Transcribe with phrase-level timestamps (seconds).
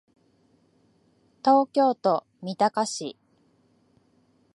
[1.45, 3.19] 東京都三鷹市